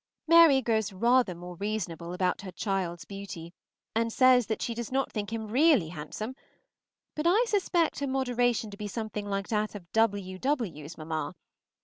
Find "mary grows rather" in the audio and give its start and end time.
0.27-1.35